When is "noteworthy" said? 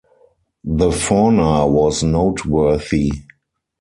2.01-3.11